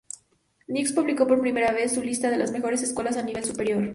[0.65, 3.87] News publicó por primera vez su lista de las mejores escuelas a nivel superior.